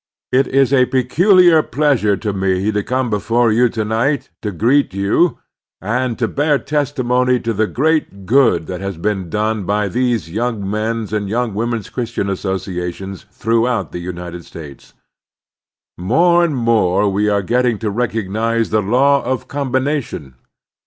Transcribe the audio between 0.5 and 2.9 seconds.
a peculiar pleasure to me to